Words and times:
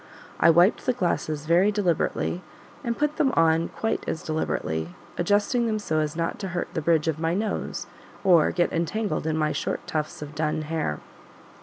I 0.39 0.49
wiped 0.49 0.87
the 0.87 0.93
glasses 0.93 1.45
very 1.45 1.71
deliberately, 1.71 2.41
and 2.83 2.97
put 2.97 3.17
them 3.17 3.31
on 3.35 3.67
quite 3.67 4.03
as 4.09 4.23
deliberately; 4.23 4.95
adjusting 5.15 5.67
them 5.67 5.77
so 5.77 5.99
as 5.99 6.15
not 6.15 6.39
to 6.39 6.47
hurt 6.57 6.69
the 6.73 6.81
bridge 6.81 7.07
of 7.07 7.19
my 7.19 7.35
nose 7.35 7.85
or 8.23 8.49
get 8.49 8.73
entangled 8.73 9.27
in 9.27 9.37
my 9.37 9.51
short 9.51 9.85
tufts 9.85 10.23
of 10.23 10.33
dun 10.33 10.63
hair. 10.63 10.97